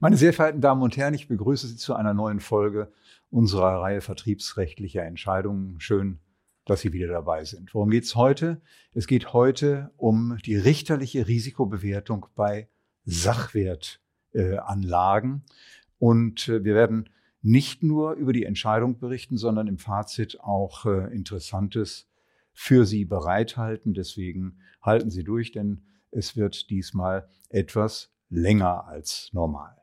Meine 0.00 0.16
sehr 0.16 0.32
verehrten 0.32 0.60
Damen 0.60 0.82
und 0.82 0.96
Herren, 0.96 1.14
ich 1.14 1.26
begrüße 1.26 1.66
Sie 1.66 1.74
zu 1.74 1.96
einer 1.96 2.14
neuen 2.14 2.38
Folge 2.38 2.92
unserer 3.30 3.80
Reihe 3.80 4.00
vertriebsrechtlicher 4.00 5.02
Entscheidungen. 5.02 5.80
Schön, 5.80 6.20
dass 6.66 6.82
Sie 6.82 6.92
wieder 6.92 7.08
dabei 7.08 7.44
sind. 7.44 7.74
Worum 7.74 7.90
geht 7.90 8.04
es 8.04 8.14
heute? 8.14 8.60
Es 8.94 9.08
geht 9.08 9.32
heute 9.32 9.90
um 9.96 10.38
die 10.44 10.54
richterliche 10.54 11.26
Risikobewertung 11.26 12.26
bei 12.36 12.68
Sachwertanlagen. 13.06 15.42
Und 15.98 16.48
äh, 16.48 16.62
wir 16.62 16.76
werden 16.76 17.10
nicht 17.42 17.82
nur 17.82 18.12
über 18.12 18.32
die 18.32 18.44
Entscheidung 18.44 19.00
berichten, 19.00 19.36
sondern 19.36 19.66
im 19.66 19.78
Fazit 19.78 20.38
auch 20.38 20.86
äh, 20.86 21.12
Interessantes 21.12 22.08
für 22.52 22.86
Sie 22.86 23.04
bereithalten. 23.04 23.94
Deswegen 23.94 24.60
halten 24.80 25.10
Sie 25.10 25.24
durch, 25.24 25.50
denn 25.50 25.82
es 26.12 26.36
wird 26.36 26.70
diesmal 26.70 27.28
etwas 27.48 28.12
länger 28.30 28.86
als 28.86 29.30
normal. 29.32 29.77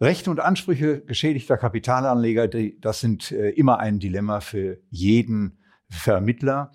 Rechte 0.00 0.30
und 0.30 0.40
Ansprüche 0.40 1.00
geschädigter 1.00 1.56
Kapitalanleger, 1.56 2.48
das 2.48 3.00
sind 3.00 3.32
äh, 3.32 3.50
immer 3.50 3.78
ein 3.78 3.98
Dilemma 3.98 4.40
für 4.40 4.78
jeden 4.90 5.58
Vermittler. 5.88 6.72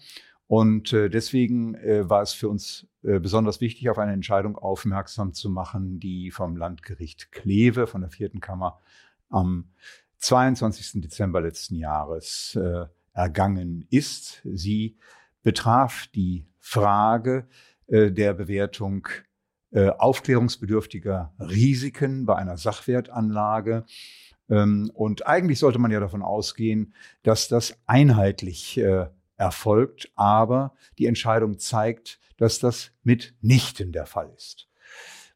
Und 0.48 0.92
äh, 0.92 1.10
deswegen 1.10 1.76
äh, 1.76 2.10
war 2.10 2.22
es 2.22 2.34
für 2.34 2.50
uns 2.50 2.88
besonders 3.04 3.62
wichtig, 3.62 3.90
auf 3.90 3.98
eine 3.98 4.14
Entscheidung 4.14 4.56
aufmerksam 4.56 5.34
zu 5.34 5.50
machen, 5.50 6.00
die 6.00 6.30
vom 6.30 6.56
Landgericht 6.56 7.32
Kleve 7.32 7.88
von 7.88 8.02
der 8.02 8.12
vierten 8.12 8.42
Kammer 8.42 8.80
am 9.28 9.72
22. 10.20 11.02
Dezember 11.02 11.42
letzten 11.42 11.74
Jahres 11.78 12.56
ergangen 13.12 13.88
ist. 13.90 14.44
Sie 14.44 15.00
betraf 15.42 16.06
die 16.14 16.46
Frage 16.60 17.48
der 17.88 18.36
Bewertung 18.36 19.08
äh, 19.72 19.90
aufklärungsbedürftiger 19.90 21.34
Risiken 21.40 22.26
bei 22.26 22.36
einer 22.36 22.58
Sachwertanlage. 22.58 23.86
Ähm, 24.50 24.92
und 24.94 25.26
eigentlich 25.26 25.60
sollte 25.60 25.80
man 25.80 25.92
ja 25.92 26.00
davon 26.00 26.22
ausgehen, 26.22 26.94
dass 27.24 27.48
das 27.48 27.78
einheitlich 27.86 28.78
äh, 28.78 29.08
erfolgt, 29.38 30.12
aber 30.16 30.76
die 31.00 31.08
Entscheidung 31.08 31.58
zeigt, 31.58 32.20
dass 32.38 32.60
das 32.60 32.92
mitnichten 33.04 33.92
der 33.92 34.06
Fall 34.06 34.32
ist. 34.36 34.68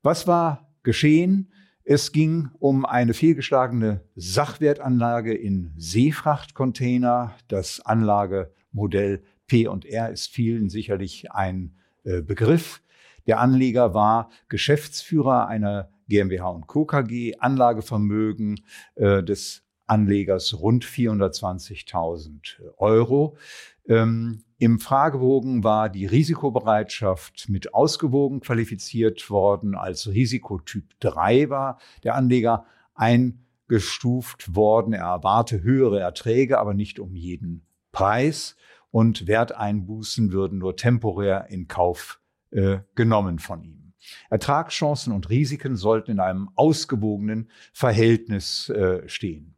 Was 0.04 0.28
war 0.28 0.70
geschehen? 0.84 1.52
Es 1.84 2.12
ging 2.12 2.50
um 2.59 2.84
eine 2.84 3.14
fehlgeschlagene 3.14 4.02
Sachwertanlage 4.16 5.34
in 5.34 5.72
Seefrachtcontainer. 5.78 7.36
Das 7.48 7.80
Anlagemodell 7.80 9.24
P&R 9.48 10.09
ist 10.09 10.28
vielen 10.28 10.70
sicherlich 10.70 11.31
ein 11.31 11.76
äh, 12.04 12.22
Begriff. 12.22 12.81
Der 13.28 13.40
Anleger 13.40 13.94
war 13.94 14.30
Geschäftsführer 14.50 15.48
einer 15.48 15.90
GmbH 16.08 16.50
und 16.50 16.68
Co. 16.68 16.86
KG, 16.86 17.36
Anlagevermögen 17.40 18.62
äh, 18.95 19.23
des 19.23 19.64
Anlegers 19.88 20.59
rund 20.59 20.86
420.000 20.86 22.59
Euro. 22.78 23.38
Ähm, 23.88 24.44
Im 24.58 24.80
Fragebogen 24.80 25.64
war 25.64 25.90
die 25.90 26.06
Risikobereitschaft 26.06 27.50
mit 27.50 27.73
ausgewogen 27.73 28.40
qualifiziert 28.40 29.30
worden. 29.30 29.76
Als 29.76 30.08
Risikotyp 30.08 31.00
3 31.00 31.50
war 31.50 31.80
der 32.03 32.16
Anleger 32.16 32.66
eingestuft 32.96 34.56
worden. 34.56 34.94
Er 34.94 35.06
erwarte 35.06 35.62
höhere 35.62 36.00
Erträge, 36.00 36.58
aber 36.59 36.73
nicht 36.73 37.00
um 37.00 37.16
jeden 37.16 37.66
Preis. 37.92 38.56
Und 38.90 39.28
Werteinbußen 39.28 40.31
würden 40.31 40.59
nur 40.59 40.78
temporär 40.78 41.48
in 41.50 41.68
Kauf 41.68 42.22
äh, 42.56 42.80
genommen 42.95 43.38
von 43.39 43.64
ihm. 43.64 43.94
Ertragschancen 44.30 45.14
und 45.14 45.30
Risiken 45.30 45.75
sollten 45.75 46.11
in 46.11 46.20
einem 46.20 46.50
ausgewogenen 46.56 47.50
Verhältnis 47.73 48.70
äh, 48.70 49.09
stehen. 49.09 49.56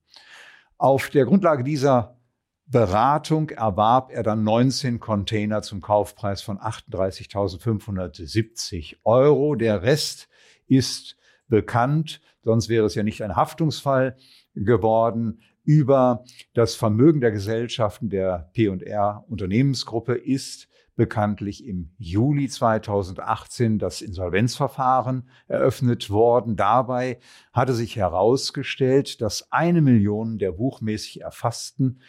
Auf 0.77 1.10
der 1.10 1.26
Grundlage 1.26 1.64
dieser 1.64 2.17
Beratung 2.66 3.49
erwarb 3.52 4.11
er 4.11 4.23
dann 4.23 4.44
19 4.44 4.99
Container 4.99 5.61
zum 5.61 5.80
Kaufpreis 5.80 6.42
von 6.42 6.58
38.570 6.58 8.98
Euro. 9.04 9.55
Der 9.55 9.83
Rest 9.83 10.27
ist 10.67 11.16
bekannt, 11.48 12.20
sonst 12.43 12.67
wäre 12.67 12.86
es 12.86 12.95
ja 12.95 13.04
nicht 13.04 13.23
ein 13.23 13.36
Haftungsfall 13.36 14.17
geworden. 14.54 15.39
Über 15.64 16.26
das 16.54 16.76
Vermögen 16.76 17.22
der 17.22 17.32
Gesellschaften 17.32 18.10
der 18.10 18.49
P&R 18.54 19.23
Unternehmensgruppe 19.27 20.16
ist 20.16 20.67
bekanntlich 20.98 21.66
im 21.66 21.92
Juli 21.98 22.50
2018 22.50 23.80
das 23.80 24.02
Insolvenzverfahren 24.02 25.30
eröffnet 25.48 26.10
worden. 26.10 26.58
Dabei 26.58 27.20
hatte 27.54 27.74
sich 27.74 27.96
herausgestellt, 27.96 29.22
dass 29.22 29.52
eine 29.52 29.82
Million 29.82 30.40
der 30.40 30.52
buchmäßig 30.52 31.22
erfassten 31.22 32.02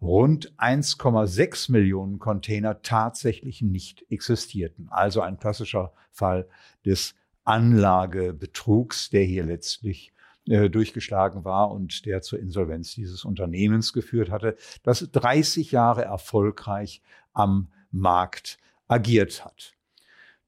rund 0.00 0.54
1,6 0.58 1.72
Millionen 1.72 2.18
Container 2.18 2.82
tatsächlich 2.82 3.62
nicht 3.62 4.04
existierten. 4.10 4.88
Also 4.90 5.20
ein 5.22 5.38
klassischer 5.38 5.92
Fall 6.12 6.48
des 6.84 7.16
Anlagebetrugs, 7.44 9.10
der 9.10 9.24
hier 9.24 9.44
letztlich 9.44 10.12
äh, 10.48 10.70
durchgeschlagen 10.70 11.44
war 11.44 11.72
und 11.72 12.06
der 12.06 12.22
zur 12.22 12.38
Insolvenz 12.38 12.94
dieses 12.94 13.24
Unternehmens 13.24 13.92
geführt 13.92 14.30
hatte, 14.30 14.56
das 14.84 15.10
30 15.10 15.72
Jahre 15.72 16.04
erfolgreich 16.04 17.02
am 17.32 17.68
Markt 17.90 18.58
agiert 18.88 19.44
hat. 19.44 19.72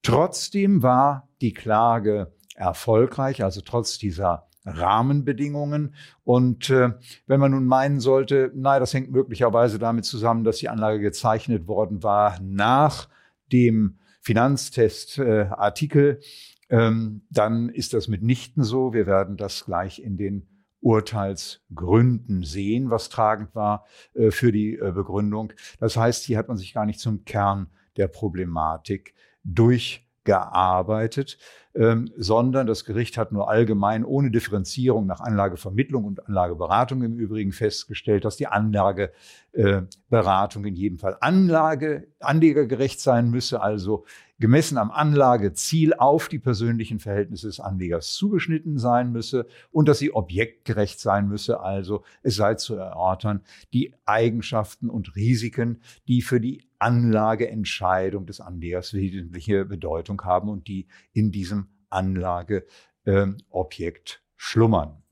Trotzdem 0.02 0.82
war 0.82 1.28
die 1.40 1.52
Klage 1.52 2.32
erfolgreich, 2.54 3.42
also 3.42 3.60
trotz 3.60 3.98
dieser 3.98 4.48
Rahmenbedingungen. 4.64 5.94
Und 6.24 6.70
äh, 6.70 6.92
wenn 7.26 7.40
man 7.40 7.52
nun 7.52 7.66
meinen 7.66 8.00
sollte, 8.00 8.52
nein, 8.54 8.80
das 8.80 8.94
hängt 8.94 9.10
möglicherweise 9.10 9.78
damit 9.78 10.04
zusammen, 10.04 10.44
dass 10.44 10.58
die 10.58 10.68
Anlage 10.68 11.00
gezeichnet 11.00 11.66
worden 11.66 12.02
war 12.02 12.38
nach 12.40 13.08
dem 13.52 13.98
Finanztest-Artikel, 14.20 16.20
äh, 16.68 16.70
ähm, 16.70 17.22
dann 17.30 17.70
ist 17.70 17.94
das 17.94 18.08
mitnichten 18.08 18.62
so. 18.62 18.92
Wir 18.92 19.06
werden 19.06 19.36
das 19.36 19.64
gleich 19.64 20.00
in 20.00 20.18
den 20.18 20.46
Urteilsgründen 20.80 22.44
sehen, 22.44 22.90
was 22.90 23.08
tragend 23.08 23.54
war 23.54 23.86
äh, 24.14 24.30
für 24.30 24.52
die 24.52 24.74
äh, 24.74 24.92
Begründung. 24.92 25.52
Das 25.80 25.96
heißt, 25.96 26.24
hier 26.24 26.38
hat 26.38 26.48
man 26.48 26.56
sich 26.56 26.74
gar 26.74 26.86
nicht 26.86 27.00
zum 27.00 27.24
Kern 27.24 27.68
der 27.96 28.08
Problematik 28.08 29.14
durchgearbeitet, 29.44 31.38
ähm, 31.74 32.10
sondern 32.16 32.66
das 32.66 32.84
Gericht 32.84 33.18
hat 33.18 33.32
nur 33.32 33.50
allgemein 33.50 34.04
ohne 34.04 34.30
Differenzierung 34.30 35.06
nach 35.06 35.20
Anlagevermittlung 35.20 36.04
und 36.04 36.26
Anlageberatung 36.26 37.02
im 37.02 37.18
Übrigen 37.18 37.52
festgestellt, 37.52 38.24
dass 38.24 38.36
die 38.36 38.46
Anlageberatung 38.46 40.64
äh, 40.64 40.68
in 40.68 40.74
jedem 40.74 40.98
Fall 40.98 41.18
Anlage, 41.20 42.08
anlegergerecht 42.20 43.00
sein 43.00 43.30
müsse, 43.30 43.60
also 43.60 44.04
gemessen 44.38 44.78
am 44.78 44.90
Anlageziel 44.90 45.94
auf 45.94 46.28
die 46.28 46.38
persönlichen 46.38 47.00
Verhältnisse 47.00 47.48
des 47.48 47.60
Anlegers 47.60 48.12
zugeschnitten 48.14 48.78
sein 48.78 49.10
müsse 49.12 49.46
und 49.70 49.88
dass 49.88 49.98
sie 49.98 50.12
objektgerecht 50.12 51.00
sein 51.00 51.28
müsse, 51.28 51.60
also 51.60 52.04
es 52.22 52.36
sei 52.36 52.54
zu 52.54 52.76
erörtern, 52.76 53.42
die 53.72 53.94
Eigenschaften 54.06 54.88
und 54.90 55.16
Risiken, 55.16 55.82
die 56.06 56.22
für 56.22 56.40
die 56.40 56.68
Anlageentscheidung 56.78 58.26
des 58.26 58.40
Anlegers 58.40 58.94
wesentliche 58.94 59.64
Bedeutung 59.64 60.22
haben 60.22 60.48
und 60.48 60.68
die 60.68 60.86
in 61.12 61.32
diesem 61.32 61.70
Anlageobjekt 61.90 62.62
äh, 63.04 64.18
schlummern. 64.36 65.02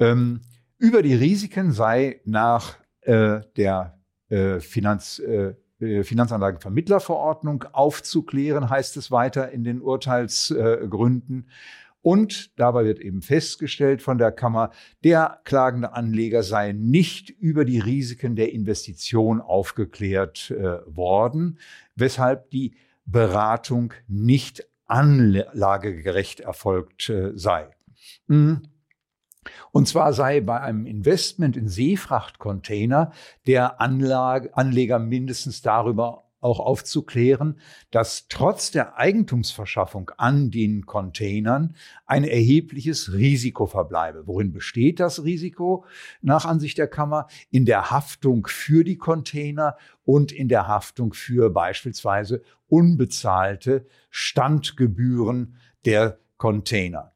Ähm, 0.00 0.40
über 0.78 1.02
die 1.02 1.14
Risiken 1.14 1.70
sei 1.70 2.20
nach 2.24 2.78
äh, 3.02 3.42
der 3.56 4.00
äh, 4.28 4.58
Finanz, 4.58 5.20
äh, 5.80 6.04
Finanzanlagenvermittlerverordnung 6.04 7.64
aufzuklären, 7.72 8.70
heißt 8.70 8.96
es 8.96 9.10
weiter 9.10 9.50
in 9.50 9.64
den 9.64 9.80
Urteilsgründen. 9.80 11.48
Und 12.04 12.58
dabei 12.60 12.84
wird 12.84 13.00
eben 13.00 13.22
festgestellt 13.22 14.02
von 14.02 14.18
der 14.18 14.30
Kammer, 14.30 14.70
der 15.04 15.40
klagende 15.44 15.94
Anleger 15.94 16.42
sei 16.42 16.72
nicht 16.72 17.30
über 17.30 17.64
die 17.64 17.78
Risiken 17.78 18.36
der 18.36 18.52
Investition 18.52 19.40
aufgeklärt 19.40 20.50
äh, 20.50 20.80
worden, 20.84 21.58
weshalb 21.96 22.50
die 22.50 22.74
Beratung 23.06 23.94
nicht 24.06 24.68
anlagegerecht 24.86 26.40
erfolgt 26.40 27.08
äh, 27.08 27.32
sei. 27.36 27.70
Mhm. 28.26 28.68
Und 29.72 29.88
zwar 29.88 30.12
sei 30.12 30.40
bei 30.40 30.60
einem 30.60 30.86
Investment 30.86 31.56
in 31.56 31.68
Seefrachtcontainer 31.68 33.12
der 33.46 33.80
Anlage, 33.80 34.56
Anleger 34.56 34.98
mindestens 34.98 35.62
darüber 35.62 36.24
auch 36.44 36.60
aufzuklären, 36.60 37.58
dass 37.90 38.28
trotz 38.28 38.70
der 38.70 38.98
Eigentumsverschaffung 38.98 40.10
an 40.18 40.50
den 40.50 40.84
Containern 40.84 41.74
ein 42.04 42.22
erhebliches 42.22 43.14
Risiko 43.14 43.66
verbleibe. 43.66 44.26
Worin 44.26 44.52
besteht 44.52 45.00
das 45.00 45.24
Risiko 45.24 45.86
nach 46.20 46.44
Ansicht 46.44 46.76
der 46.76 46.86
Kammer? 46.86 47.28
In 47.50 47.64
der 47.64 47.90
Haftung 47.90 48.46
für 48.46 48.84
die 48.84 48.98
Container 48.98 49.76
und 50.04 50.32
in 50.32 50.48
der 50.48 50.68
Haftung 50.68 51.14
für 51.14 51.48
beispielsweise 51.48 52.42
unbezahlte 52.68 53.86
Standgebühren 54.10 55.56
der 55.86 56.18
Container. 56.36 57.13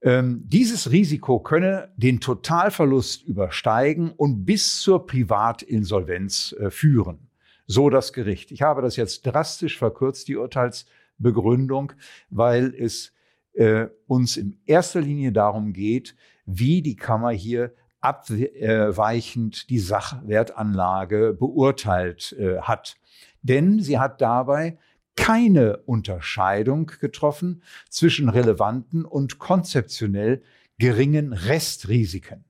Ähm, 0.00 0.44
dieses 0.46 0.92
Risiko 0.92 1.40
könne 1.40 1.92
den 1.96 2.20
Totalverlust 2.20 3.24
übersteigen 3.24 4.12
und 4.12 4.44
bis 4.44 4.80
zur 4.80 5.06
Privatinsolvenz 5.06 6.54
äh, 6.58 6.70
führen. 6.70 7.28
So 7.66 7.90
das 7.90 8.12
Gericht. 8.12 8.52
Ich 8.52 8.62
habe 8.62 8.80
das 8.80 8.96
jetzt 8.96 9.22
drastisch 9.22 9.76
verkürzt, 9.76 10.28
die 10.28 10.36
Urteilsbegründung, 10.36 11.92
weil 12.30 12.74
es 12.78 13.12
äh, 13.54 13.88
uns 14.06 14.36
in 14.36 14.58
erster 14.66 15.00
Linie 15.00 15.32
darum 15.32 15.72
geht, 15.72 16.14
wie 16.46 16.80
die 16.80 16.96
Kammer 16.96 17.30
hier 17.30 17.74
abweichend 18.00 19.68
die 19.70 19.80
Sachwertanlage 19.80 21.34
beurteilt 21.34 22.36
äh, 22.38 22.60
hat. 22.60 22.96
Denn 23.42 23.80
sie 23.80 23.98
hat 23.98 24.20
dabei 24.20 24.78
keine 25.18 25.78
Unterscheidung 25.78 26.92
getroffen 27.00 27.64
zwischen 27.90 28.28
relevanten 28.28 29.04
und 29.04 29.40
konzeptionell 29.40 30.42
geringen 30.78 31.32
Restrisiken. 31.32 32.44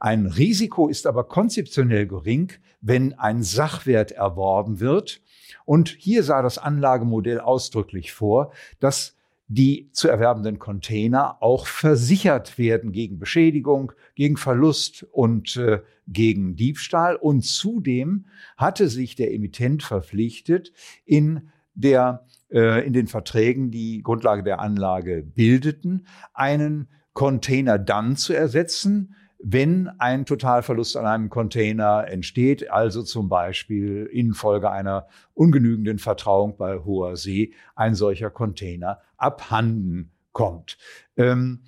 Ein 0.00 0.26
Risiko 0.26 0.88
ist 0.88 1.06
aber 1.06 1.28
konzeptionell 1.28 2.08
gering, 2.08 2.52
wenn 2.80 3.16
ein 3.20 3.44
Sachwert 3.44 4.10
erworben 4.10 4.80
wird. 4.80 5.22
Und 5.64 5.90
hier 5.90 6.24
sah 6.24 6.42
das 6.42 6.58
Anlagemodell 6.58 7.38
ausdrücklich 7.38 8.12
vor, 8.12 8.52
dass 8.80 9.16
die 9.46 9.88
zu 9.92 10.08
erwerbenden 10.08 10.58
Container 10.58 11.40
auch 11.40 11.68
versichert 11.68 12.58
werden 12.58 12.90
gegen 12.90 13.20
Beschädigung, 13.20 13.92
gegen 14.16 14.36
Verlust 14.36 15.06
und 15.12 15.56
äh, 15.56 15.82
gegen 16.08 16.56
Diebstahl. 16.56 17.14
Und 17.14 17.42
zudem 17.42 18.26
hatte 18.56 18.88
sich 18.88 19.14
der 19.14 19.32
Emittent 19.32 19.84
verpflichtet, 19.84 20.72
in 21.04 21.52
der 21.74 22.26
äh, 22.50 22.86
in 22.86 22.92
den 22.92 23.06
Verträgen, 23.06 23.70
die 23.70 24.02
Grundlage 24.02 24.42
der 24.42 24.60
Anlage 24.60 25.22
bildeten, 25.22 26.06
einen 26.34 26.88
Container 27.12 27.78
dann 27.78 28.16
zu 28.16 28.32
ersetzen, 28.32 29.14
wenn 29.42 29.88
ein 29.98 30.24
Totalverlust 30.24 30.96
an 30.96 31.04
einem 31.04 31.28
Container 31.28 32.06
entsteht, 32.08 32.70
also 32.70 33.02
zum 33.02 33.28
Beispiel 33.28 34.08
infolge 34.12 34.70
einer 34.70 35.08
ungenügenden 35.34 35.98
Vertrauung 35.98 36.56
bei 36.56 36.78
hoher 36.78 37.16
See 37.16 37.52
ein 37.74 37.94
solcher 37.94 38.30
Container 38.30 39.00
abhanden 39.16 40.12
kommt. 40.30 40.78
Ähm, 41.16 41.64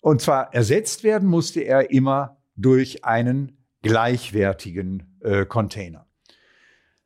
und 0.00 0.20
zwar 0.20 0.54
ersetzt 0.54 1.04
werden 1.04 1.28
musste 1.28 1.60
er 1.60 1.90
immer 1.90 2.38
durch 2.56 3.04
einen 3.04 3.58
gleichwertigen 3.82 5.18
äh, 5.20 5.44
Container. 5.44 6.06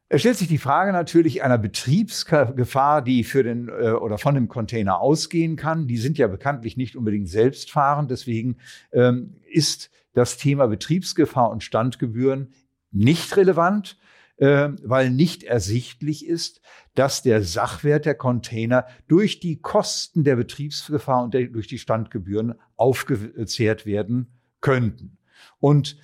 Es 0.09 0.21
stellt 0.21 0.37
sich 0.37 0.47
die 0.47 0.59
Frage 0.59 0.93
natürlich 0.93 1.43
einer 1.43 1.59
Betriebsgefahr, 1.59 3.03
die 3.03 3.25
für 3.25 3.43
den 3.43 3.69
äh, 3.69 3.91
oder 3.91 4.19
von 4.19 4.37
dem 4.37 4.47
Container 4.49 5.01
ausgehen 5.01 5.57
kann. 5.57 5.89
Die 5.89 5.97
sind 5.97 6.17
ja 6.17 6.29
bekanntlich 6.29 6.77
nicht 6.77 6.95
unbedingt 6.95 7.29
selbstfahrend. 7.29 8.11
Deswegen 8.11 8.59
ähm, 8.93 9.35
ist 9.51 9.91
das 10.13 10.37
Thema 10.37 10.69
Betriebsgefahr 10.69 11.51
und 11.51 11.65
Standgebühren 11.65 12.55
nicht 12.93 13.37
relevant, 13.37 13.99
äh, 14.37 14.69
weil 14.85 15.11
nicht 15.11 15.43
ersichtlich 15.43 16.25
ist, 16.25 16.61
dass 16.95 17.23
der 17.23 17.43
Sachwert 17.43 18.07
der 18.07 18.15
Container 18.15 18.87
durch 19.09 19.41
die 19.41 19.61
Kosten 19.61 20.23
der 20.23 20.37
Betriebsgefahr 20.37 21.25
und 21.25 21.35
der, 21.35 21.49
durch 21.49 21.67
die 21.67 21.79
Standgebühren 21.79 22.55
aufgezehrt 22.77 23.87
werden 23.87 24.29
könnten. 24.61 25.19
Und 25.59 25.97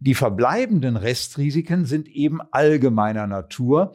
die 0.00 0.14
verbleibenden 0.14 0.96
Restrisiken 0.96 1.84
sind 1.84 2.08
eben 2.08 2.40
allgemeiner 2.50 3.26
Natur. 3.26 3.94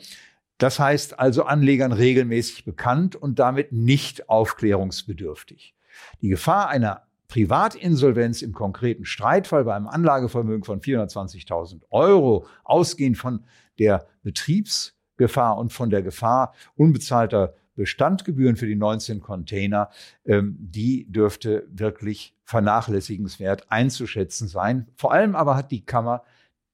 Das 0.60 0.80
heißt 0.80 1.20
also 1.20 1.44
Anlegern 1.44 1.92
regelmäßig 1.92 2.64
bekannt 2.64 3.16
und 3.16 3.40
damit 3.40 3.72
nicht 3.74 4.30
aufklärungsbedürftig. 4.30 5.76
Die 6.22 6.30
Gefahr 6.30 6.70
einer 6.70 7.02
Privatinsolvenz 7.28 8.44
im 8.44 8.54
konkreten 8.54 9.04
Streitfall 9.04 9.66
bei 9.66 9.76
einem 9.76 9.88
Anlagevermögen 9.88 10.64
von 10.64 10.80
420.000 10.80 11.82
Euro, 11.90 12.46
ausgehend 12.64 13.18
von 13.18 13.44
der 13.80 14.08
Betriebsgefahr 14.22 15.58
und 15.58 15.74
von 15.74 15.90
der 15.90 16.04
Gefahr 16.04 16.54
unbezahlter 16.76 17.56
Bestandgebühren 17.76 18.56
für 18.56 18.68
die 18.68 18.76
19 18.76 19.22
Container, 19.22 19.90
ähm, 20.26 20.56
die 20.60 21.06
dürfte 21.12 21.68
wirklich 21.70 22.36
vernachlässigenswert 22.44 23.72
einzuschätzen 23.72 24.48
sein. 24.48 24.88
Vor 24.96 25.12
allem 25.12 25.36
aber 25.36 25.56
hat 25.56 25.72
die 25.72 25.86
Kammer 25.86 26.24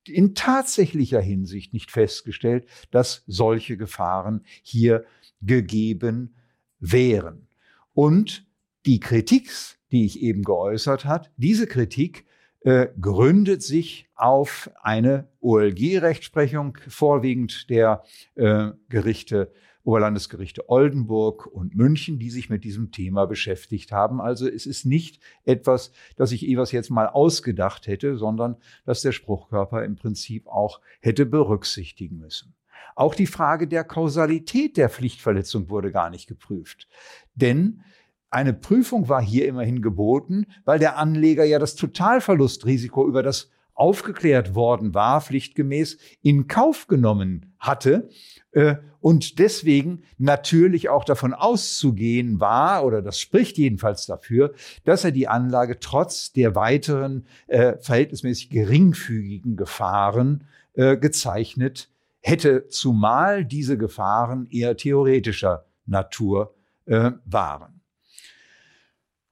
in 0.08 0.34
tatsächlicher 0.34 1.22
Hinsicht 1.22 1.74
nicht 1.74 1.92
festgestellt, 1.92 2.66
dass 2.92 3.24
solche 3.28 3.78
Gefahren 3.78 4.44
hier 4.62 5.06
gegeben 5.42 6.36
wären. 6.80 7.48
Und 7.94 8.46
die 8.86 9.00
Kritik, 9.00 9.52
die 9.92 10.06
ich 10.06 10.22
eben 10.22 10.44
geäußert 10.44 11.06
hat, 11.06 11.32
diese 11.38 11.68
Kritik 11.68 12.26
äh, 12.62 12.88
gründet 13.00 13.64
sich 13.64 14.08
auf 14.16 14.70
eine 14.82 15.28
OLG-Rechtsprechung, 15.40 16.78
vorwiegend 16.88 17.70
der 17.70 18.04
äh, 18.36 18.70
Gerichte 18.90 19.52
Oberlandesgerichte 19.84 20.70
Oldenburg 20.70 21.48
und 21.48 21.76
München, 21.76 22.20
die 22.20 22.30
sich 22.30 22.50
mit 22.50 22.64
diesem 22.64 22.92
Thema 22.92 23.26
beschäftigt 23.26 23.92
haben. 23.92 24.22
Also 24.22 24.48
es 24.48 24.66
ist 24.66 24.86
nicht 24.86 25.20
etwas, 25.44 25.92
das 26.16 26.32
ich 26.32 26.48
Evers 26.48 26.72
jetzt 26.72 26.90
mal 26.90 27.08
ausgedacht 27.08 27.88
hätte, 27.88 28.18
sondern 28.18 28.58
dass 28.86 29.02
der 29.02 29.12
Spruchkörper 29.12 29.84
im 29.84 29.96
Prinzip 29.96 30.48
auch 30.48 30.82
hätte 31.00 31.26
berücksichtigen 31.26 32.18
müssen. 32.20 32.54
Auch 32.96 33.16
die 33.16 33.28
Frage 33.28 33.68
der 33.68 33.84
Kausalität 33.84 34.78
der 34.78 34.90
Pflichtverletzung 34.90 35.70
wurde 35.70 35.92
gar 35.92 36.10
nicht 36.10 36.28
geprüft. 36.28 36.88
Denn 37.36 37.84
eine 38.30 38.54
Prüfung 38.54 39.10
war 39.10 39.22
hier 39.22 39.48
immerhin 39.48 39.82
geboten, 39.82 40.48
weil 40.64 40.80
der 40.80 40.98
Anleger 40.98 41.44
ja 41.44 41.60
das 41.60 41.76
Totalverlustrisiko 41.76 43.08
über 43.08 43.24
das 43.24 43.52
aufgeklärt 43.82 44.54
worden 44.54 44.94
war, 44.94 45.22
pflichtgemäß 45.22 45.98
in 46.22 46.48
Kauf 46.48 46.86
genommen 46.86 47.56
hatte 47.58 48.10
äh, 48.52 48.76
und 49.00 49.40
deswegen 49.40 50.04
natürlich 50.20 50.90
auch 50.90 51.04
davon 51.04 51.34
auszugehen 51.34 52.40
war, 52.40 52.86
oder 52.86 53.02
das 53.02 53.20
spricht 53.20 53.58
jedenfalls 53.58 54.06
dafür, 54.06 54.54
dass 54.84 55.04
er 55.04 55.12
die 55.12 55.28
Anlage 55.28 55.80
trotz 55.80 56.32
der 56.32 56.54
weiteren 56.54 57.26
äh, 57.48 57.74
verhältnismäßig 57.80 58.52
geringfügigen 58.52 59.56
Gefahren 59.56 60.44
äh, 60.74 60.96
gezeichnet 60.96 61.90
hätte, 62.20 62.68
zumal 62.68 63.46
diese 63.46 63.80
Gefahren 63.80 64.48
eher 64.52 64.78
theoretischer 64.78 65.66
Natur 65.88 66.54
äh, 66.86 67.14
waren. 67.26 67.81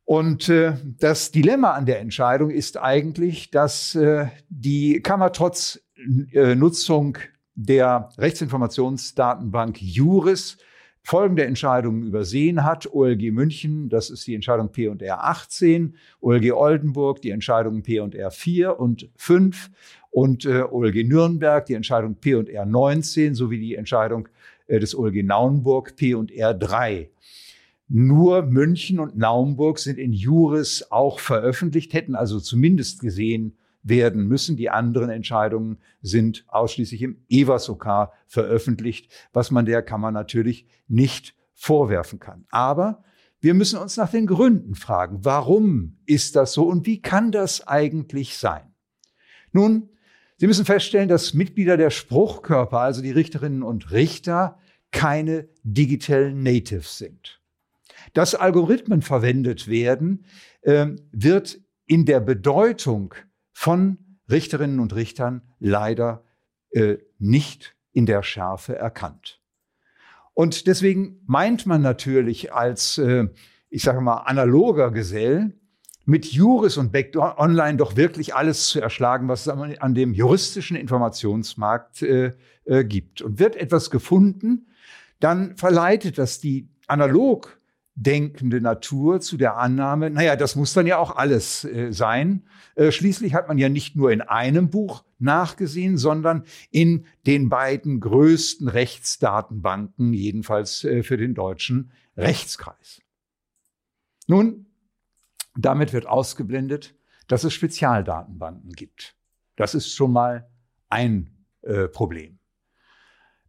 Und 0.10 0.50
äh, 0.50 0.74
das 0.98 1.30
Dilemma 1.30 1.74
an 1.74 1.86
der 1.86 2.00
Entscheidung 2.00 2.50
ist 2.50 2.80
eigentlich, 2.80 3.52
dass 3.52 3.94
äh, 3.94 4.26
die 4.50 5.02
Kammer 5.04 5.32
trotz 5.32 5.82
äh, 6.34 6.56
Nutzung 6.56 7.20
der 7.54 8.10
Rechtsinformationsdatenbank 8.18 9.80
Juris 9.80 10.58
folgende 11.04 11.46
Entscheidungen 11.46 12.08
übersehen 12.08 12.64
hat. 12.64 12.92
OLG 12.92 13.32
München, 13.32 13.88
das 13.90 14.10
ist 14.10 14.26
die 14.26 14.34
Entscheidung 14.34 14.72
P 14.72 14.88
und 14.88 15.04
R 15.04 15.26
18, 15.26 15.96
OLG 16.22 16.54
Oldenburg, 16.54 17.22
die 17.22 17.30
Entscheidungen 17.30 17.84
P 17.84 18.00
und 18.00 18.16
R 18.16 18.32
4 18.32 18.80
und 18.80 19.12
5 19.16 19.70
und 20.10 20.44
äh, 20.44 20.64
OLG 20.64 21.08
Nürnberg, 21.08 21.68
die 21.68 21.76
Entscheidung 21.76 22.16
P 22.16 22.34
und 22.34 22.50
R 22.50 22.66
19 22.66 23.36
sowie 23.36 23.60
die 23.60 23.76
Entscheidung 23.76 24.28
äh, 24.66 24.80
des 24.80 24.96
OLG 24.96 25.22
Naunburg 25.22 25.96
P 25.96 26.16
und 26.16 26.32
R 26.32 26.56
3. 26.56 27.12
Nur 27.92 28.44
München 28.44 29.00
und 29.00 29.18
Naumburg 29.18 29.80
sind 29.80 29.98
in 29.98 30.14
Juris 30.14 30.92
auch 30.92 31.20
veröffentlicht, 31.20 31.94
hätten 31.94 32.16
also 32.16 32.40
zumindest 32.40 33.02
gesehen 33.02 33.58
werden 33.82 34.28
müssen. 34.28 34.58
Die 34.58 34.70
anderen 34.70 35.10
Entscheidungen 35.10 35.80
sind 36.04 36.46
ausschließlich 36.48 37.02
im 37.02 37.24
EWASOK 37.30 38.12
veröffentlicht, 38.28 39.12
was 39.34 39.50
man 39.50 39.66
der 39.66 39.82
Kammer 39.82 40.12
natürlich 40.12 40.68
nicht 40.88 41.36
vorwerfen 41.56 42.20
kann. 42.20 42.46
Aber 42.52 43.04
wir 43.42 43.56
müssen 43.56 43.80
uns 43.80 43.98
nach 43.98 44.12
den 44.12 44.28
Gründen 44.28 44.76
fragen. 44.76 45.26
Warum 45.26 45.98
ist 46.06 46.36
das 46.36 46.54
so 46.54 46.68
und 46.68 46.86
wie 46.86 47.02
kann 47.02 47.32
das 47.32 47.68
eigentlich 47.68 48.38
sein? 48.38 48.72
Nun, 49.52 49.90
Sie 50.38 50.48
müssen 50.48 50.64
feststellen, 50.64 51.10
dass 51.10 51.34
Mitglieder 51.34 51.76
der 51.76 51.90
Spruchkörper, 51.90 52.80
also 52.80 53.02
die 53.02 53.12
Richterinnen 53.12 53.62
und 53.62 53.92
Richter, 53.92 54.58
keine 54.92 55.50
Digital 55.64 56.34
Natives 56.34 56.98
sind. 56.98 57.39
Dass 58.14 58.36
Algorithmen 58.36 59.02
verwendet 59.02 59.68
werden, 59.68 60.26
äh, 60.62 60.88
wird 61.12 61.60
in 61.86 62.06
der 62.06 62.20
Bedeutung 62.20 63.14
von 63.54 63.98
Richterinnen 64.30 64.80
und 64.80 64.96
Richtern 64.96 65.42
leider 65.60 66.24
äh, 66.72 66.98
nicht 67.18 67.76
in 67.92 68.06
der 68.06 68.24
Schärfe 68.24 68.76
erkannt. 68.76 69.42
Und 70.34 70.68
deswegen 70.68 71.22
meint 71.26 71.66
man 71.66 71.82
natürlich 71.82 72.54
als, 72.54 72.98
äh, 72.98 73.28
ich 73.70 73.84
sage 73.84 74.02
mal, 74.02 74.18
analoger 74.18 74.92
Gesell, 74.92 75.60
mit 76.06 76.26
Juris 76.26 76.78
und 76.78 76.92
Backdoor 76.92 77.38
Online 77.38 77.78
doch 77.78 77.96
wirklich 77.96 78.34
alles 78.34 78.70
zu 78.70 78.82
erschlagen, 78.82 79.28
was 79.28 79.46
es 79.46 79.50
an 79.50 79.94
dem 79.94 80.14
juristischen 80.14 80.76
Informationsmarkt 80.76 82.02
äh, 82.02 82.34
äh, 82.66 82.84
gibt. 82.84 83.22
Und 83.22 83.38
wird 83.38 83.56
etwas 83.56 83.92
gefunden, 83.92 84.68
dann 85.20 85.56
verleitet 85.56 86.18
das 86.18 86.40
die 86.40 86.68
analog 86.88 87.59
denkende 88.00 88.62
Natur 88.62 89.20
zu 89.20 89.36
der 89.36 89.58
Annahme, 89.58 90.10
naja, 90.10 90.36
das 90.36 90.56
muss 90.56 90.74
dann 90.74 90.88
ja 90.88 90.98
auch 90.98 91.16
alles 91.16 91.66
äh, 91.66 91.92
sein. 91.92 92.44
Äh, 92.76 92.92
schließlich 92.92 93.34
hat 93.34 93.48
man 93.50 93.58
ja 93.58 93.68
nicht 93.68 93.96
nur 93.96 94.12
in 94.12 94.22
einem 94.22 94.70
Buch 94.70 95.04
nachgesehen, 95.20 95.98
sondern 95.98 96.46
in 96.72 97.06
den 97.28 97.50
beiden 97.50 98.00
größten 98.00 98.70
Rechtsdatenbanken, 98.70 100.14
jedenfalls 100.14 100.86
äh, 100.86 101.04
für 101.04 101.18
den 101.18 101.34
deutschen 101.34 101.92
Rechtskreis. 102.16 103.02
Nun, 104.28 104.68
damit 105.58 105.92
wird 105.92 106.06
ausgeblendet, 106.06 106.96
dass 107.28 107.44
es 107.44 107.54
Spezialdatenbanken 107.54 108.72
gibt. 108.72 109.16
Das 109.58 109.76
ist 109.76 109.94
schon 109.94 110.14
mal 110.14 110.50
ein 110.88 111.32
äh, 111.64 111.90
Problem. 111.90 112.40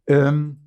Ähm, 0.07 0.59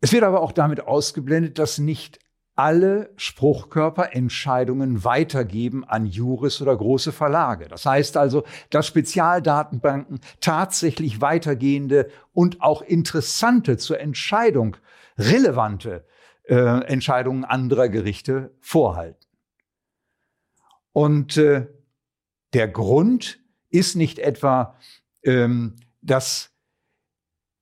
es 0.00 0.12
wird 0.12 0.22
aber 0.22 0.42
auch 0.42 0.52
damit 0.52 0.80
ausgeblendet, 0.80 1.58
dass 1.58 1.78
nicht 1.78 2.20
alle 2.56 3.10
Spruchkörper 3.16 4.14
Entscheidungen 4.14 5.02
weitergeben 5.04 5.84
an 5.84 6.06
Juris 6.06 6.62
oder 6.62 6.76
große 6.76 7.12
Verlage. 7.12 7.66
Das 7.68 7.84
heißt 7.84 8.16
also, 8.16 8.44
dass 8.70 8.86
Spezialdatenbanken 8.86 10.20
tatsächlich 10.40 11.20
weitergehende 11.20 12.10
und 12.32 12.62
auch 12.62 12.82
interessante 12.82 13.76
zur 13.76 13.98
Entscheidung 13.98 14.76
relevante 15.18 16.06
äh, 16.44 16.54
Entscheidungen 16.54 17.44
anderer 17.44 17.88
Gerichte 17.88 18.54
vorhalten. 18.60 19.26
Und 20.92 21.36
äh, 21.36 21.66
der 22.52 22.68
Grund 22.68 23.40
ist 23.70 23.96
nicht 23.96 24.20
etwa, 24.20 24.78
ähm, 25.24 25.74
dass 26.02 26.53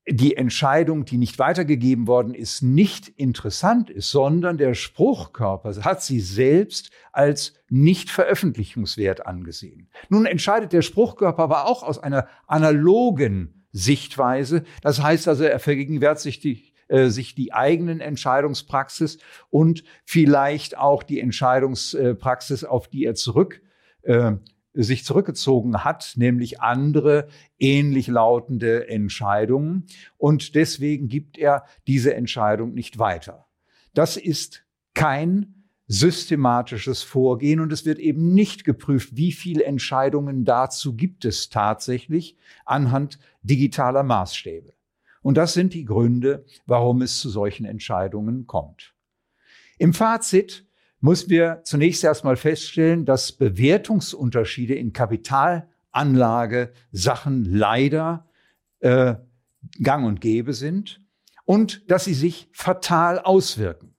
die 0.08 0.36
Entscheidung, 0.36 1.04
die 1.04 1.16
nicht 1.16 1.38
weitergegeben 1.38 2.08
worden 2.08 2.34
ist, 2.34 2.62
nicht 2.62 3.08
interessant 3.08 3.88
ist, 3.88 4.10
sondern 4.10 4.58
der 4.58 4.74
Spruchkörper 4.74 5.74
hat 5.84 6.02
sie 6.02 6.20
selbst 6.20 6.90
als 7.12 7.54
nicht 7.68 8.10
veröffentlichungswert 8.10 9.26
angesehen. 9.26 9.88
Nun 10.08 10.26
entscheidet 10.26 10.72
der 10.72 10.82
Spruchkörper 10.82 11.44
aber 11.44 11.66
auch 11.66 11.84
aus 11.84 11.98
einer 11.98 12.26
analogen 12.48 13.64
Sichtweise. 13.70 14.64
Das 14.82 15.00
heißt 15.00 15.28
also, 15.28 15.44
er 15.44 15.60
vergegenwärtigt 15.60 16.42
die, 16.42 16.72
äh, 16.88 17.08
sich 17.08 17.36
die 17.36 17.52
eigenen 17.52 18.00
Entscheidungspraxis 18.00 19.18
und 19.50 19.84
vielleicht 20.04 20.76
auch 20.76 21.04
die 21.04 21.20
Entscheidungspraxis, 21.20 22.64
auf 22.64 22.88
die 22.88 23.04
er 23.04 23.14
zurück 23.14 23.62
äh, 24.02 24.32
sich 24.74 25.04
zurückgezogen 25.04 25.84
hat, 25.84 26.14
nämlich 26.16 26.60
andere 26.60 27.28
ähnlich 27.58 28.08
lautende 28.08 28.88
Entscheidungen. 28.88 29.86
Und 30.16 30.54
deswegen 30.54 31.08
gibt 31.08 31.38
er 31.38 31.64
diese 31.86 32.14
Entscheidung 32.14 32.72
nicht 32.74 32.98
weiter. 32.98 33.46
Das 33.94 34.16
ist 34.16 34.64
kein 34.94 35.62
systematisches 35.88 37.02
Vorgehen 37.02 37.60
und 37.60 37.72
es 37.72 37.84
wird 37.84 37.98
eben 37.98 38.32
nicht 38.32 38.64
geprüft, 38.64 39.16
wie 39.16 39.32
viele 39.32 39.64
Entscheidungen 39.64 40.44
dazu 40.44 40.96
gibt 40.96 41.24
es 41.26 41.50
tatsächlich 41.50 42.36
anhand 42.64 43.18
digitaler 43.42 44.02
Maßstäbe. 44.02 44.72
Und 45.20 45.36
das 45.36 45.52
sind 45.52 45.74
die 45.74 45.84
Gründe, 45.84 46.44
warum 46.66 47.02
es 47.02 47.20
zu 47.20 47.28
solchen 47.28 47.66
Entscheidungen 47.66 48.46
kommt. 48.46 48.94
Im 49.78 49.92
Fazit 49.92 50.66
muss 51.02 51.28
wir 51.28 51.62
zunächst 51.64 52.04
erstmal 52.04 52.36
feststellen, 52.36 53.04
dass 53.04 53.32
Bewertungsunterschiede 53.32 54.74
in 54.74 54.92
Kapitalanlage 54.92 56.70
Sachen 56.92 57.44
leider 57.44 58.28
äh, 58.78 59.16
gang 59.82 60.06
und 60.06 60.20
gäbe 60.20 60.54
sind 60.54 61.00
und 61.44 61.90
dass 61.90 62.04
sie 62.04 62.14
sich 62.14 62.48
fatal 62.52 63.18
auswirken. 63.18 63.94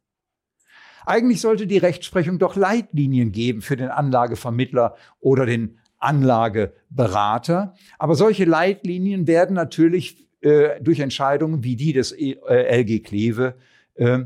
Eigentlich 1.06 1.42
sollte 1.42 1.68
die 1.68 1.78
Rechtsprechung 1.78 2.40
doch 2.40 2.56
Leitlinien 2.56 3.34
geben 3.34 3.62
für 3.62 3.76
den 3.76 3.90
Anlagevermittler 3.90 4.96
oder 5.20 5.46
den 5.46 5.80
Anlageberater. 5.98 7.76
Aber 8.00 8.16
solche 8.16 8.46
Leitlinien 8.46 9.28
werden 9.28 9.58
natürlich 9.58 10.26
äh, 10.40 10.80
durch 10.82 11.02
Entscheidungen 11.02 11.66
wie 11.66 11.76
die 11.76 11.92
des 11.92 12.14
äh, 12.14 12.38
LG 12.82 13.04
Kleve 13.04 13.56
äh, 13.96 14.20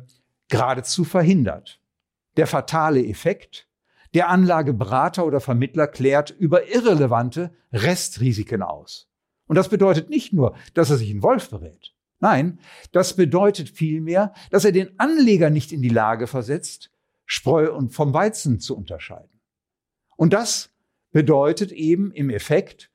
geradezu 0.48 1.04
verhindert 1.04 1.82
der 2.38 2.48
fatale 2.48 3.06
Effekt, 3.06 3.68
der 4.14 4.30
Anlageberater 4.30 5.26
oder 5.26 5.42
Vermittler 5.42 5.88
klärt 5.88 6.32
über 6.32 6.70
irrelevante 6.74 7.54
Restrisiken 7.74 8.62
aus. 8.62 9.10
Und 9.48 9.56
das 9.56 9.70
bedeutet 9.70 10.10
nicht 10.10 10.34
nur, 10.34 10.56
dass 10.74 10.90
er 10.90 10.98
sich 10.98 11.10
in 11.10 11.24
Wolf 11.24 11.50
berät. 11.50 11.94
Nein, 12.20 12.60
das 12.92 13.16
bedeutet 13.16 13.70
vielmehr, 13.70 14.34
dass 14.50 14.66
er 14.66 14.72
den 14.72 15.00
Anleger 15.00 15.50
nicht 15.50 15.72
in 15.72 15.82
die 15.82 15.90
Lage 15.90 16.28
versetzt, 16.28 16.90
Spreu 17.26 17.72
und 17.74 17.90
vom 17.90 18.14
Weizen 18.14 18.60
zu 18.60 18.76
unterscheiden. 18.76 19.42
Und 20.16 20.34
das 20.34 20.72
bedeutet 21.12 21.72
eben 21.72 22.12
im 22.12 22.30
Effekt, 22.30 22.90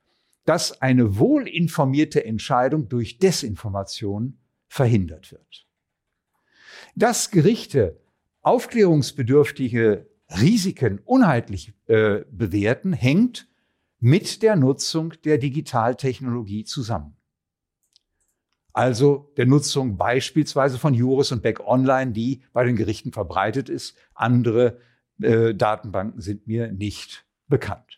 dass 0.45 0.81
eine 0.81 1.17
wohlinformierte 1.17 2.25
Entscheidung 2.25 2.89
durch 2.89 3.17
Desinformation 3.17 4.39
verhindert 4.67 5.31
wird. 5.31 5.67
Dass 6.95 7.31
Gerichte 7.31 8.02
aufklärungsbedürftige 8.43 10.07
Risiken 10.39 10.99
unheitlich 11.05 11.73
äh, 11.87 12.21
bewerten, 12.31 12.93
hängt 12.93 13.47
mit 13.99 14.41
der 14.43 14.55
Nutzung 14.55 15.13
der 15.23 15.37
Digitaltechnologie 15.37 16.65
zusammen. 16.65 17.15
Also 18.73 19.31
der 19.37 19.45
Nutzung 19.45 19.97
beispielsweise 19.97 20.79
von 20.79 20.93
Juris 20.93 21.31
und 21.31 21.43
Beck 21.43 21.59
Online, 21.61 22.11
die 22.11 22.43
bei 22.53 22.63
den 22.63 22.75
Gerichten 22.75 23.11
verbreitet 23.11 23.69
ist. 23.69 23.95
Andere 24.13 24.79
äh, 25.21 25.53
Datenbanken 25.53 26.21
sind 26.21 26.47
mir 26.47 26.71
nicht 26.71 27.25
bekannt. 27.47 27.97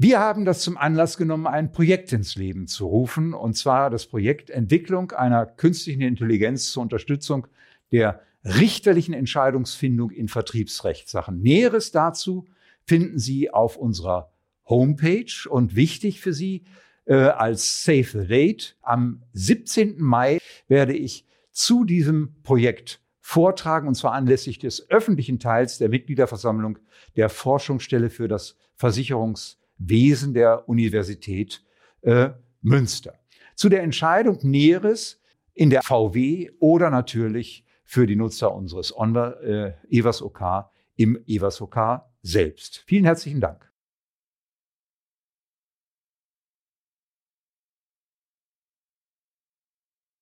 Wir 0.00 0.20
haben 0.20 0.44
das 0.44 0.62
zum 0.62 0.76
Anlass 0.76 1.16
genommen, 1.16 1.48
ein 1.48 1.72
Projekt 1.72 2.12
ins 2.12 2.36
Leben 2.36 2.68
zu 2.68 2.86
rufen, 2.86 3.34
und 3.34 3.56
zwar 3.56 3.90
das 3.90 4.06
Projekt 4.06 4.48
Entwicklung 4.48 5.10
einer 5.10 5.44
künstlichen 5.44 6.02
Intelligenz 6.02 6.70
zur 6.70 6.84
Unterstützung 6.84 7.48
der 7.90 8.22
richterlichen 8.44 9.14
Entscheidungsfindung 9.14 10.10
in 10.10 10.28
Vertriebsrechtssachen. 10.28 11.40
Näheres 11.40 11.90
dazu 11.90 12.46
finden 12.84 13.18
Sie 13.18 13.50
auf 13.50 13.76
unserer 13.76 14.32
Homepage 14.66 15.48
und 15.48 15.76
wichtig 15.76 16.20
für 16.20 16.32
Sie 16.32 16.64
äh, 17.04 17.14
als 17.14 17.84
Save 17.84 18.04
the 18.04 18.26
Date. 18.26 18.76
Am 18.82 19.22
17. 19.32 20.00
Mai 20.00 20.38
werde 20.68 20.94
ich 20.94 21.26
zu 21.50 21.84
diesem 21.84 22.36
Projekt 22.42 23.00
vortragen 23.20 23.88
und 23.88 23.94
zwar 23.94 24.12
anlässlich 24.12 24.58
des 24.58 24.88
öffentlichen 24.90 25.38
Teils 25.38 25.78
der 25.78 25.88
Mitgliederversammlung 25.88 26.78
der 27.16 27.28
Forschungsstelle 27.28 28.10
für 28.10 28.28
das 28.28 28.56
Versicherungswesen 28.76 30.32
der 30.32 30.68
Universität 30.68 31.62
äh, 32.02 32.30
Münster. 32.62 33.14
Zu 33.54 33.68
der 33.68 33.82
Entscheidung 33.82 34.38
Näheres 34.42 35.20
in 35.52 35.70
der 35.70 35.82
VW 35.82 36.50
oder 36.60 36.90
natürlich 36.90 37.64
für 37.88 38.06
die 38.06 38.16
Nutzer 38.16 38.54
unseres 38.54 38.94
Onver, 38.94 39.42
äh, 39.42 39.72
Evas 39.88 40.20
OK 40.20 40.70
im 40.96 41.18
Evas 41.26 41.62
OK 41.62 42.02
selbst. 42.20 42.84
Vielen 42.86 43.06
herzlichen 43.06 43.40
Dank. 43.40 43.67